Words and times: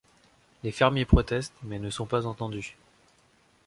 Les 0.63 0.71
fermiers 0.71 1.05
protestent, 1.05 1.53
mais 1.61 1.77
ne 1.77 1.91
sont 1.91 2.07
pas 2.07 2.25
entendus. 2.25 2.75